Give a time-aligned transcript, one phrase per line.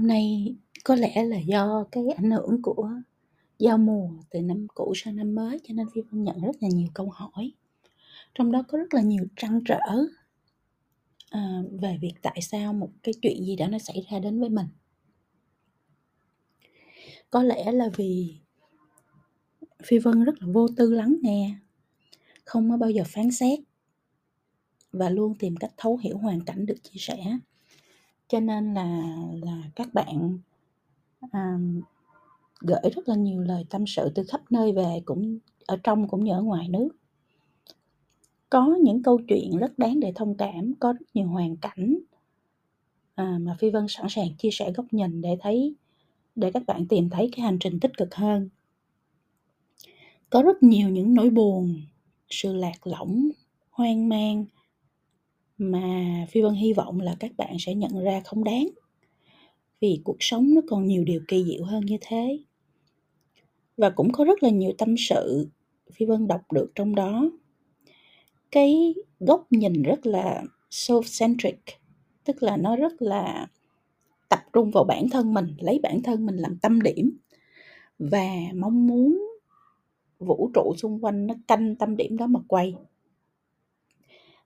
[0.00, 2.90] Năm nay có lẽ là do cái ảnh hưởng của
[3.58, 6.68] giao mùa từ năm cũ sang năm mới cho nên Phi Vân nhận rất là
[6.68, 7.52] nhiều câu hỏi.
[8.34, 9.78] Trong đó có rất là nhiều trăn trở
[11.30, 14.48] à, về việc tại sao một cái chuyện gì đó nó xảy ra đến với
[14.48, 14.66] mình.
[17.30, 18.38] Có lẽ là vì
[19.84, 21.54] Phi Vân rất là vô tư lắng nghe,
[22.44, 23.58] không có bao giờ phán xét
[24.92, 27.38] và luôn tìm cách thấu hiểu hoàn cảnh được chia sẻ
[28.30, 30.38] cho nên là là các bạn
[31.30, 31.58] à,
[32.60, 36.24] gửi rất là nhiều lời tâm sự từ khắp nơi về cũng ở trong cũng
[36.24, 36.88] như ở ngoài nước.
[38.50, 41.98] Có những câu chuyện rất đáng để thông cảm có rất nhiều hoàn cảnh
[43.14, 45.74] à, mà phi vân sẵn sàng chia sẻ góc nhìn để thấy
[46.34, 48.48] để các bạn tìm thấy cái hành trình tích cực hơn.
[50.30, 51.80] Có rất nhiều những nỗi buồn
[52.30, 53.28] sự lạc lõng
[53.70, 54.44] hoang mang
[55.60, 58.68] mà phi vân hy vọng là các bạn sẽ nhận ra không đáng.
[59.80, 62.38] Vì cuộc sống nó còn nhiều điều kỳ diệu hơn như thế.
[63.76, 65.48] Và cũng có rất là nhiều tâm sự
[65.92, 67.30] phi vân đọc được trong đó.
[68.50, 71.56] Cái góc nhìn rất là self-centric,
[72.24, 73.46] tức là nó rất là
[74.28, 77.16] tập trung vào bản thân mình, lấy bản thân mình làm tâm điểm.
[77.98, 79.26] Và mong muốn
[80.18, 82.74] vũ trụ xung quanh nó canh tâm điểm đó mà quay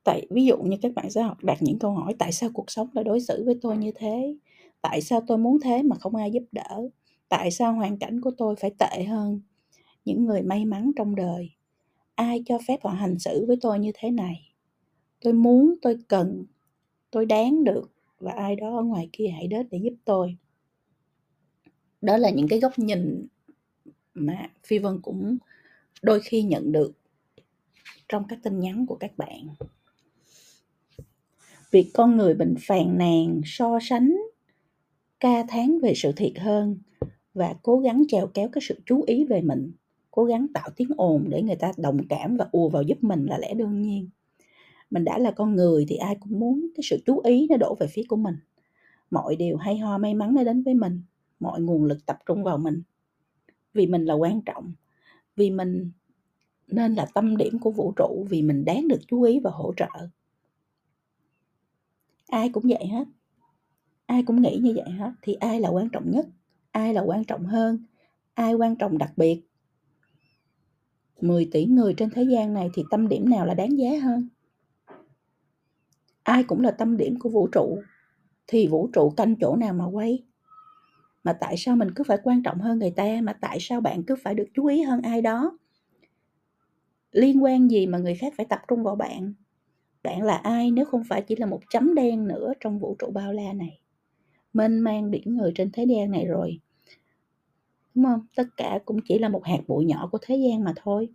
[0.05, 2.71] tại, ví dụ như các bạn sẽ học đặt những câu hỏi, tại sao cuộc
[2.71, 4.37] sống lại đối xử với tôi như thế?
[4.81, 6.89] Tại sao tôi muốn thế mà không ai giúp đỡ?
[7.29, 9.41] Tại sao hoàn cảnh của tôi phải tệ hơn
[10.05, 11.51] những người may mắn trong đời?
[12.15, 14.53] Ai cho phép họ hành xử với tôi như thế này?
[15.21, 16.45] Tôi muốn, tôi cần,
[17.11, 20.37] tôi đáng được và ai đó ở ngoài kia hãy đến để giúp tôi.
[22.01, 23.27] Đó là những cái góc nhìn
[24.15, 25.39] mà phi vân cũng
[26.03, 26.93] đôi khi nhận được
[28.09, 29.49] trong các tin nhắn của các bạn
[31.75, 34.17] việc con người bệnh phàn nàn, so sánh,
[35.21, 36.79] ca tháng về sự thiệt hơn
[37.35, 39.73] và cố gắng trèo kéo cái sự chú ý về mình,
[40.11, 43.27] cố gắng tạo tiếng ồn để người ta đồng cảm và ùa vào giúp mình
[43.27, 44.09] là lẽ đương nhiên.
[44.91, 47.77] Mình đã là con người thì ai cũng muốn cái sự chú ý nó đổ
[47.81, 48.37] về phía của mình.
[49.11, 51.03] Mọi điều hay ho may mắn nó đến với mình,
[51.41, 52.83] mọi nguồn lực tập trung vào mình.
[53.73, 54.73] Vì mình là quan trọng,
[55.37, 55.91] vì mình
[56.67, 59.73] nên là tâm điểm của vũ trụ, vì mình đáng được chú ý và hỗ
[59.77, 60.09] trợ
[62.29, 63.05] ai cũng vậy hết.
[64.07, 65.13] Ai cũng nghĩ như vậy hết.
[65.23, 66.27] Thì ai là quan trọng nhất?
[66.71, 67.79] Ai là quan trọng hơn?
[68.35, 69.43] Ai quan trọng đặc biệt?
[71.21, 74.29] 10 tỷ người trên thế gian này thì tâm điểm nào là đáng giá hơn?
[76.23, 77.79] Ai cũng là tâm điểm của vũ trụ.
[78.47, 80.25] Thì vũ trụ canh chỗ nào mà quay
[81.25, 83.21] mà tại sao mình cứ phải quan trọng hơn người ta?
[83.23, 85.59] Mà tại sao bạn cứ phải được chú ý hơn ai đó?
[87.13, 89.35] Liên quan gì mà người khác phải tập trung vào bạn?
[90.05, 93.11] Bạn là ai nếu không phải chỉ là một chấm đen nữa trong vũ trụ
[93.11, 93.79] bao la này?
[94.53, 96.61] Mênh mang biển người trên thế gian này rồi,
[97.95, 98.27] đúng không?
[98.37, 101.09] Tất cả cũng chỉ là một hạt bụi nhỏ của thế gian mà thôi.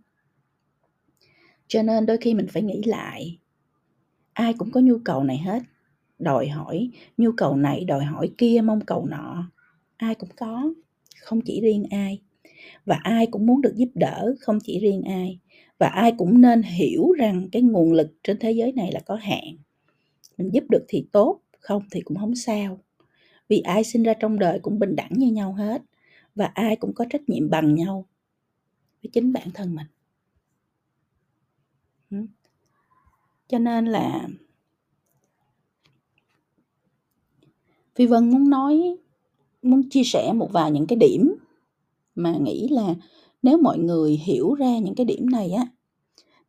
[1.68, 3.38] Cho nên đôi khi mình phải nghĩ lại,
[4.32, 5.62] ai cũng có nhu cầu này hết.
[6.18, 9.50] Đòi hỏi nhu cầu này, đòi hỏi kia, mong cầu nọ.
[9.96, 10.72] Ai cũng có,
[11.20, 12.20] không chỉ riêng ai.
[12.84, 15.38] Và ai cũng muốn được giúp đỡ, không chỉ riêng ai
[15.80, 19.14] và ai cũng nên hiểu rằng cái nguồn lực trên thế giới này là có
[19.14, 19.56] hạn.
[20.38, 22.80] Mình giúp được thì tốt, không thì cũng không sao.
[23.48, 25.82] Vì ai sinh ra trong đời cũng bình đẳng như nhau hết,
[26.34, 28.06] và ai cũng có trách nhiệm bằng nhau
[29.02, 29.86] với chính bản thân mình.
[33.48, 34.28] Cho nên là
[37.94, 38.96] phi vân muốn nói,
[39.62, 41.34] muốn chia sẻ một vài những cái điểm
[42.14, 42.94] mà nghĩ là
[43.42, 45.66] nếu mọi người hiểu ra những cái điểm này á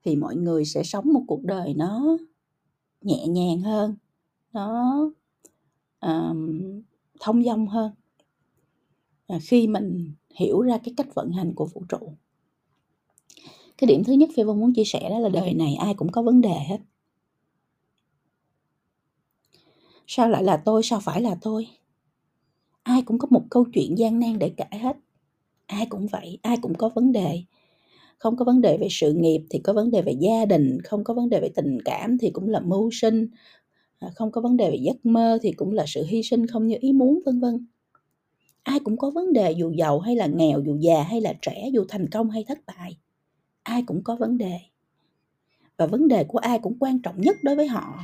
[0.04, 2.18] thì mọi người sẽ sống một cuộc đời nó
[3.02, 3.96] nhẹ nhàng hơn
[4.54, 5.00] nó
[6.02, 6.62] um,
[7.20, 7.92] thông dong hơn
[9.32, 12.14] à, khi mình hiểu ra cái cách vận hành của vũ trụ.
[13.78, 16.12] Cái điểm thứ nhất phi vân muốn chia sẻ đó là đời này ai cũng
[16.12, 16.78] có vấn đề hết.
[20.08, 21.68] Sao lại là tôi sao phải là tôi?
[22.84, 24.98] Ai cũng có một câu chuyện gian nan để kể hết
[25.72, 27.44] ai cũng vậy, ai cũng có vấn đề.
[28.18, 31.04] Không có vấn đề về sự nghiệp thì có vấn đề về gia đình, không
[31.04, 33.28] có vấn đề về tình cảm thì cũng là mưu sinh.
[34.00, 36.68] À, không có vấn đề về giấc mơ thì cũng là sự hy sinh không
[36.68, 37.68] như ý muốn, vân vân.
[38.64, 41.70] Ai cũng có vấn đề dù giàu hay là nghèo, dù già hay là trẻ,
[41.74, 42.98] dù thành công hay thất bại.
[43.64, 44.60] Ai cũng có vấn đề.
[45.78, 48.04] Và vấn đề của ai cũng quan trọng nhất đối với họ.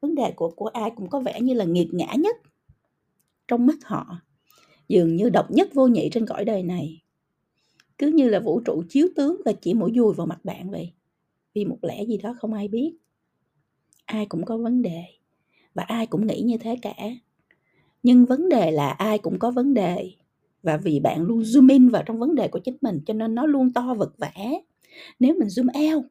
[0.00, 2.36] Vấn đề của của ai cũng có vẻ như là nghiệt ngã nhất
[3.48, 4.20] trong mắt họ
[4.88, 7.02] dường như độc nhất vô nhị trên cõi đời này.
[7.98, 10.92] Cứ như là vũ trụ chiếu tướng và chỉ mũi dùi vào mặt bạn vậy.
[11.54, 12.92] Vì một lẽ gì đó không ai biết.
[14.04, 15.04] Ai cũng có vấn đề,
[15.74, 16.94] và ai cũng nghĩ như thế cả.
[18.02, 20.10] Nhưng vấn đề là ai cũng có vấn đề,
[20.62, 23.34] và vì bạn luôn zoom in vào trong vấn đề của chính mình cho nên
[23.34, 24.32] nó luôn to vật vã.
[25.20, 26.04] Nếu mình zoom out,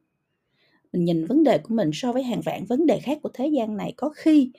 [0.92, 3.48] mình nhìn vấn đề của mình so với hàng vạn vấn đề khác của thế
[3.48, 4.50] gian này, có khi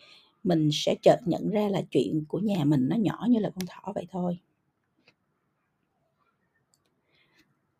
[0.43, 3.65] mình sẽ chợt nhận ra là chuyện của nhà mình nó nhỏ như là con
[3.67, 4.39] thỏ vậy thôi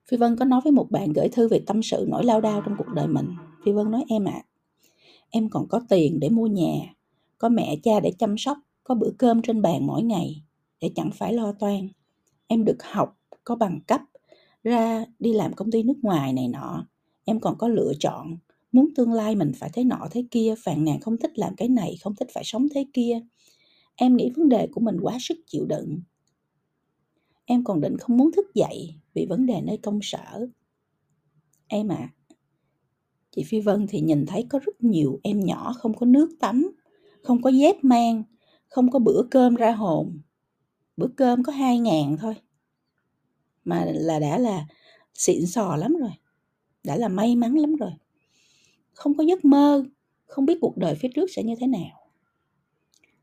[0.10, 2.62] Phi Vân có nói với một bạn gửi thư về tâm sự nỗi lao đao
[2.66, 3.28] trong cuộc đời mình.
[3.66, 4.46] Phi Vân nói em ạ, à,
[5.30, 6.94] em còn có tiền để mua nhà,
[7.38, 10.44] có mẹ cha để chăm sóc, có bữa cơm trên bàn mỗi ngày
[10.82, 11.90] để chẳng phải lo toan.
[12.48, 14.02] Em được học, có bằng cấp,
[14.64, 16.86] ra đi làm công ty nước ngoài này nọ.
[17.26, 18.38] Em còn có lựa chọn,
[18.72, 21.70] muốn tương lai mình phải thế nọ thế kia, phàn nàn không thích làm cái
[21.70, 23.20] này, không thích phải sống thế kia.
[23.96, 26.02] Em nghĩ vấn đề của mình quá sức chịu đựng.
[27.46, 30.48] Em còn định không muốn thức dậy vì vấn đề nơi công sở.
[31.68, 32.14] Em ạ, à,
[33.32, 36.72] chị Phi Vân thì nhìn thấy có rất nhiều em nhỏ không có nước tắm,
[37.24, 38.24] không có dép mang,
[38.68, 40.22] không có bữa cơm ra hồn.
[40.98, 42.36] Bữa cơm có hai ngàn thôi.
[43.64, 44.68] Mà là đã là
[45.14, 46.12] xịn sò lắm rồi.
[46.84, 47.92] Đã là may mắn lắm rồi.
[49.00, 49.84] Không có giấc mơ,
[50.26, 52.00] không biết cuộc đời phía trước sẽ như thế nào.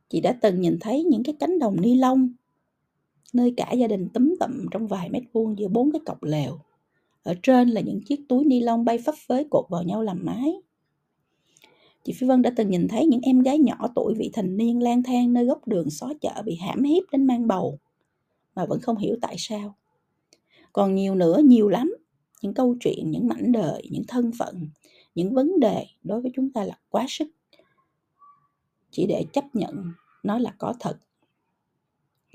[0.09, 2.33] Chị đã từng nhìn thấy những cái cánh đồng ni lông
[3.33, 6.59] nơi cả gia đình túm tụm trong vài mét vuông giữa bốn cái cọc lều.
[7.23, 10.19] Ở trên là những chiếc túi ni lông bay phấp phới cột vào nhau làm
[10.25, 10.53] mái.
[12.05, 14.83] Chị Phi Vân đã từng nhìn thấy những em gái nhỏ tuổi vị thành niên
[14.83, 17.79] lang thang nơi góc đường xó chợ bị hãm hiếp đến mang bầu,
[18.55, 19.77] mà vẫn không hiểu tại sao.
[20.73, 21.95] Còn nhiều nữa, nhiều lắm,
[22.43, 24.69] những câu chuyện, những mảnh đời, những thân phận,
[25.17, 27.29] những vấn đề đối với chúng ta là quá sức.
[28.91, 29.93] Chỉ để chấp nhận
[30.23, 30.99] nó là có thật.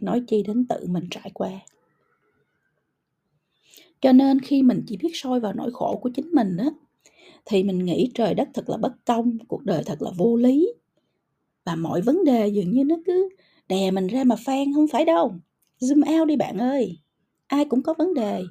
[0.02, 1.52] Nói chi đến tự mình trải qua.
[4.02, 6.70] Cho nên khi mình chỉ biết soi vào nỗi khổ của chính mình á,
[7.46, 10.74] thì mình nghĩ trời đất thật là bất công, cuộc đời thật là vô lý.
[11.66, 13.30] Và mọi vấn đề dường như nó cứ
[13.68, 15.36] đè mình ra mà phan không phải đâu.
[15.80, 16.98] Zoom out đi bạn ơi.
[17.48, 18.44] Ai cũng có vấn đề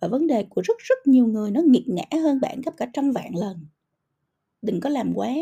[0.00, 2.86] và vấn đề của rất rất nhiều người nó nghiệt ngã hơn bạn gấp cả
[2.92, 3.66] trăm vạn lần.
[4.62, 5.34] Đừng có làm quá.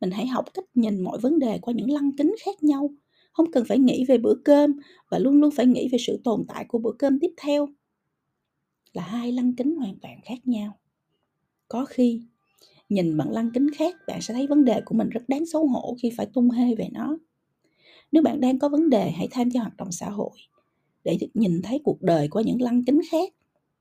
[0.00, 2.90] Mình hãy học cách nhìn mọi vấn đề qua những lăng kính khác nhau.
[3.32, 4.72] Không cần phải nghĩ về bữa cơm
[5.10, 7.68] và luôn luôn phải nghĩ về sự tồn tại của bữa cơm tiếp theo.
[8.92, 10.78] Là hai lăng kính hoàn toàn khác nhau.
[11.68, 12.22] Có khi,
[12.88, 15.66] nhìn bằng lăng kính khác, bạn sẽ thấy vấn đề của mình rất đáng xấu
[15.66, 17.18] hổ khi phải tung hê về nó.
[18.12, 20.30] Nếu bạn đang có vấn đề, hãy tham gia hoạt động xã hội
[21.04, 23.32] để được nhìn thấy cuộc đời qua những lăng kính khác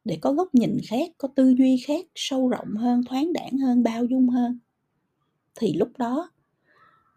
[0.06, 3.84] để có góc nhìn khác, có tư duy khác, sâu rộng hơn, thoáng đẳng hơn,
[3.84, 4.60] bao dung hơn.
[5.56, 6.32] Thì lúc đó,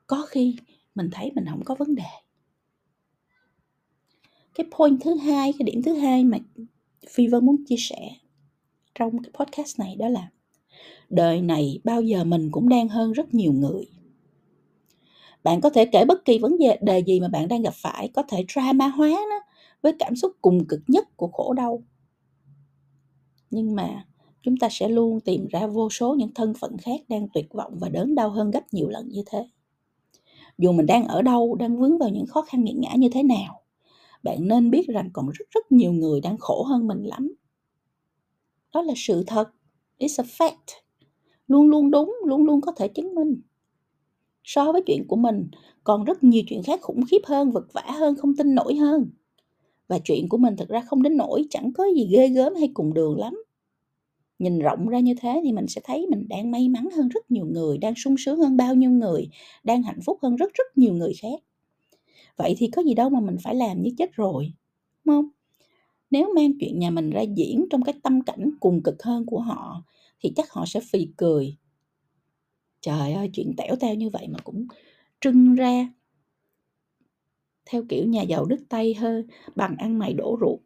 [0.06, 0.56] có khi
[0.94, 2.04] mình thấy mình không có vấn đề.
[4.54, 6.38] Cái point thứ hai, cái điểm thứ hai mà
[7.10, 8.10] phi vân muốn chia sẻ
[8.94, 10.30] trong cái podcast này đó là
[11.10, 13.86] đời này bao giờ mình cũng đang hơn rất nhiều người.
[15.44, 18.22] Bạn có thể kể bất kỳ vấn đề gì mà bạn đang gặp phải, có
[18.22, 19.40] thể drama hóa nó
[19.82, 21.82] với cảm xúc cùng cực nhất của khổ đau
[23.52, 24.06] nhưng mà,
[24.42, 27.72] chúng ta sẽ luôn tìm ra vô số những thân phận khác đang tuyệt vọng
[27.80, 29.48] và đớn đau hơn gấp nhiều lần như thế.
[30.58, 33.22] Dù mình đang ở đâu, đang vướng vào những khó khăn nghiệt ngã như thế
[33.22, 33.62] nào,
[34.22, 37.34] bạn nên biết rằng còn rất rất nhiều người đang khổ hơn mình lắm.
[38.74, 39.50] Đó là sự thật.
[39.98, 40.80] It's a fact.
[41.48, 43.40] Luôn luôn đúng, luôn luôn có thể chứng minh.
[44.44, 45.48] So với chuyện của mình,
[45.84, 49.10] còn rất nhiều chuyện khác khủng khiếp hơn, vật vả hơn, không tin nổi hơn
[49.88, 52.70] và chuyện của mình thật ra không đến nổi chẳng có gì ghê gớm hay
[52.74, 53.44] cùng đường lắm.
[54.38, 57.30] Nhìn rộng ra như thế thì mình sẽ thấy mình đang may mắn hơn rất
[57.30, 59.28] nhiều người, đang sung sướng hơn bao nhiêu người,
[59.64, 61.40] đang hạnh phúc hơn rất rất nhiều người khác.
[62.36, 64.52] Vậy thì có gì đâu mà mình phải làm như chết rồi,
[65.04, 65.28] đúng không?
[66.10, 69.40] Nếu mang chuyện nhà mình ra diễn trong cái tâm cảnh cùng cực hơn của
[69.40, 69.84] họ,
[70.20, 71.56] thì chắc họ sẽ phì cười.
[72.80, 74.66] Trời ơi, chuyện tẻo teo như vậy mà cũng
[75.20, 75.88] trưng ra
[77.64, 79.24] theo kiểu nhà giàu đức tây hơi
[79.56, 80.60] bằng ăn mày đổ ruột.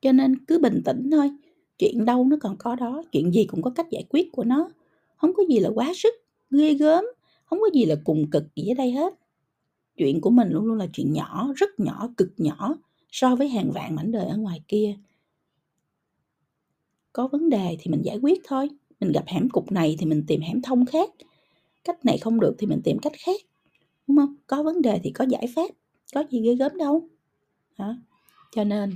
[0.00, 1.30] Cho nên cứ bình tĩnh thôi,
[1.78, 4.68] chuyện đâu nó còn có đó, chuyện gì cũng có cách giải quyết của nó.
[5.16, 6.14] Không có gì là quá sức,
[6.50, 7.04] ghê gớm,
[7.44, 9.14] không có gì là cùng cực gì ở đây hết.
[9.96, 12.76] Chuyện của mình luôn luôn là chuyện nhỏ, rất nhỏ, cực nhỏ,
[13.10, 14.96] so với hàng vạn mảnh đời ở ngoài kia.
[17.12, 18.68] Có vấn đề thì mình giải quyết thôi,
[19.00, 21.10] mình gặp hẻm cục này thì mình tìm hẻm thông khác.
[21.84, 23.40] Cách này không được thì mình tìm cách khác
[24.16, 24.36] đúng không?
[24.46, 25.70] Có vấn đề thì có giải pháp,
[26.14, 27.08] có gì ghê gớm đâu.
[27.78, 27.96] Hả?
[28.52, 28.94] Cho nên,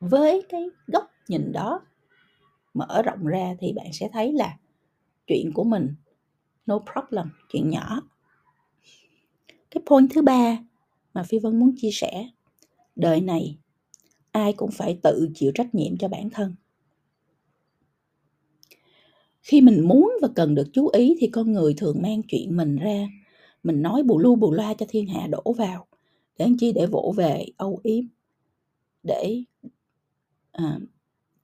[0.00, 1.80] với cái góc nhìn đó
[2.74, 4.58] mở rộng ra thì bạn sẽ thấy là
[5.26, 5.94] chuyện của mình,
[6.66, 8.02] no problem, chuyện nhỏ.
[9.70, 10.58] Cái point thứ ba
[11.14, 12.28] mà phi vân muốn chia sẻ,
[12.96, 13.58] đời này
[14.32, 16.54] ai cũng phải tự chịu trách nhiệm cho bản thân.
[19.42, 22.76] Khi mình muốn và cần được chú ý thì con người thường mang chuyện mình
[22.76, 23.08] ra
[23.62, 25.86] mình nói bù lu bù loa cho thiên hạ đổ vào.
[26.38, 26.72] Để làm chi?
[26.72, 28.04] Để vỗ về âu yếm.
[29.02, 29.42] Để
[30.52, 30.78] à,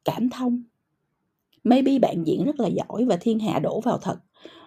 [0.05, 0.63] cảm thông.
[1.65, 4.19] Maybe bạn diễn rất là giỏi và thiên hạ đổ vào thật.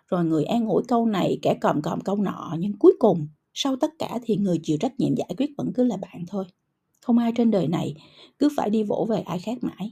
[0.07, 3.75] Rồi người an ủi câu này kẻ còm còm câu nọ nhưng cuối cùng sau
[3.75, 6.45] tất cả thì người chịu trách nhiệm giải quyết vẫn cứ là bạn thôi.
[7.01, 7.95] Không ai trên đời này
[8.39, 9.91] cứ phải đi vỗ về ai khác mãi.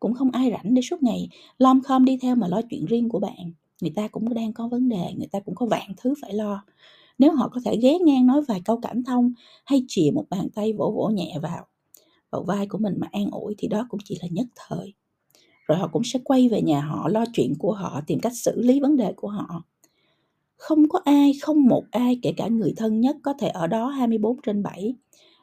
[0.00, 1.28] Cũng không ai rảnh để suốt ngày
[1.58, 4.68] lom khom đi theo mà lo chuyện riêng của bạn người ta cũng đang có
[4.68, 6.64] vấn đề, người ta cũng có vạn thứ phải lo.
[7.18, 9.32] Nếu họ có thể ghé ngang nói vài câu cảm thông
[9.64, 11.66] hay chìa một bàn tay vỗ vỗ nhẹ vào
[12.30, 14.94] vào vai của mình mà an ủi thì đó cũng chỉ là nhất thời.
[15.68, 18.60] Rồi họ cũng sẽ quay về nhà họ, lo chuyện của họ, tìm cách xử
[18.60, 19.64] lý vấn đề của họ.
[20.56, 23.86] Không có ai, không một ai, kể cả người thân nhất, có thể ở đó
[23.88, 24.94] 24 trên 7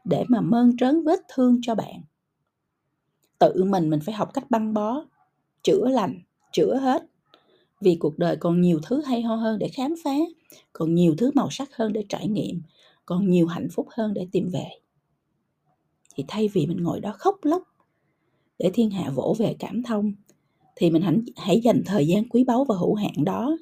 [0.05, 2.01] để mà mơn trớn vết thương cho bạn.
[3.39, 5.05] Tự mình mình phải học cách băng bó,
[5.63, 6.19] chữa lành,
[6.51, 7.03] chữa hết
[7.85, 10.15] vì cuộc đời còn nhiều thứ hay ho hơn để khám phá
[10.73, 12.61] còn nhiều thứ màu sắc hơn để trải nghiệm
[13.05, 14.67] còn nhiều hạnh phúc hơn để tìm về.
[16.15, 17.63] Thì thay vì mình ngồi đó khóc lóc
[18.59, 20.13] để thiên hạ vỗ về cảm thông
[20.75, 23.57] thì mình hãy, hãy dành thời gian quý báu và hữu hạn đó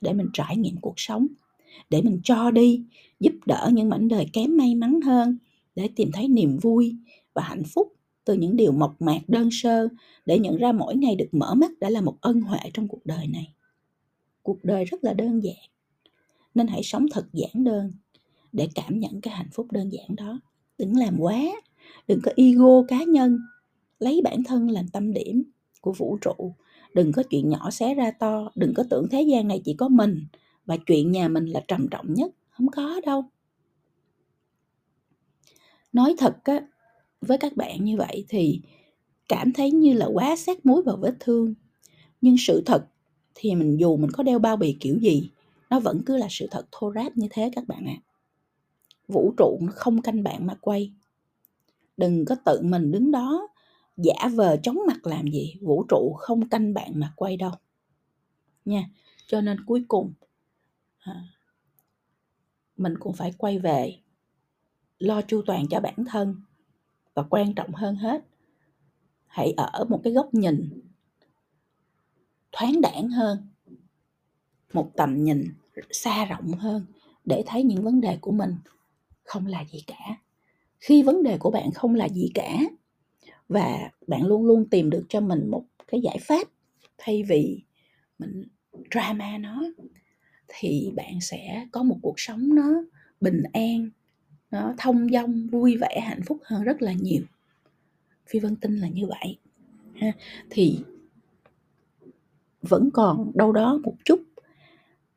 [0.00, 1.26] để mình trải nghiệm cuộc sống
[1.90, 2.82] để mình cho đi
[3.20, 5.38] giúp đỡ những mảnh đời kém may mắn hơn
[5.74, 6.96] để tìm thấy niềm vui
[7.34, 7.92] và hạnh phúc
[8.24, 9.88] từ những điều mộc mạc, đơn sơ
[10.26, 13.06] để nhận ra mỗi ngày được mở mắt đã là một ân huệ trong cuộc
[13.06, 13.54] đời này.
[14.42, 15.70] Cuộc đời rất là đơn giản,
[16.54, 17.92] nên hãy sống thật giản đơn
[18.52, 20.40] để cảm nhận cái hạnh phúc đơn giản đó.
[20.78, 21.42] Đừng làm quá,
[22.08, 23.38] đừng có ego cá nhân,
[23.98, 25.42] lấy bản thân làm tâm điểm
[25.80, 26.54] của vũ trụ.
[26.94, 29.88] Đừng có chuyện nhỏ xé ra to, đừng có tưởng thế gian này chỉ có
[29.88, 30.26] mình
[30.66, 32.32] và chuyện nhà mình là trầm trọng nhất.
[32.50, 33.24] Không có đâu.
[35.92, 36.60] Nói thật á
[37.24, 38.60] với các bạn như vậy thì
[39.28, 41.54] cảm thấy như là quá sát muối vào vết thương.
[42.20, 42.86] Nhưng sự thật
[43.34, 45.30] thì mình dù mình có đeo bao bì kiểu gì,
[45.70, 47.96] nó vẫn cứ là sự thật thô ráp như thế các bạn ạ.
[47.96, 48.04] À.
[49.08, 50.92] vũ trụ nó không canh bạn mà quay.
[51.96, 53.48] Đừng có tự mình đứng đó
[53.96, 57.52] giả vờ chóng mặt làm gì, vũ trụ không canh bạn mà quay đâu.
[58.64, 58.90] Nha,
[59.26, 60.12] cho nên cuối cùng
[60.98, 61.24] à,
[62.76, 63.98] mình cũng phải quay về,
[64.98, 66.36] lo chu toàn cho bản thân
[67.14, 68.24] và quan trọng hơn hết,
[69.26, 70.80] hãy ở một cái góc nhìn
[72.52, 73.48] thoáng đãng hơn,
[74.72, 75.54] một tầm nhìn
[75.90, 76.86] xa rộng hơn
[77.24, 78.54] để thấy những vấn đề của mình
[79.24, 80.16] không là gì cả.
[80.80, 82.58] Khi vấn đề của bạn không là gì cả
[83.48, 86.48] và bạn luôn luôn tìm được cho mình một cái giải pháp
[86.98, 87.62] thay vì
[88.18, 88.44] mình
[88.90, 89.62] drama nó,
[90.48, 92.84] thì bạn sẽ có một cuộc sống nó
[93.20, 93.90] bình an
[94.54, 97.22] nó thông dong vui vẻ hạnh phúc hơn rất là nhiều.
[98.26, 99.38] Phi vân tin là như vậy.
[99.94, 100.12] Ha
[100.50, 100.78] thì
[102.62, 104.20] vẫn còn đâu đó một chút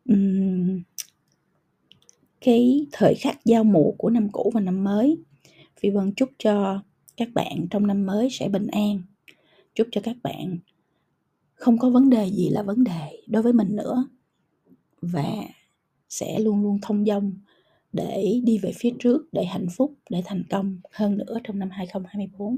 [0.10, 0.82] um,
[2.42, 5.18] cái thời khắc giao mùa của năm cũ và năm mới.
[5.80, 6.82] Phi vân chúc cho
[7.18, 9.02] các bạn trong năm mới sẽ bình an.
[9.76, 10.58] Chúc cho các bạn
[11.56, 14.08] không có vấn đề gì là vấn đề đối với mình nữa.
[15.02, 15.34] Và
[16.10, 17.34] sẽ luôn luôn thông dong
[17.94, 21.70] để đi về phía trước, để hạnh phúc, để thành công hơn nữa trong năm
[21.72, 22.58] 2024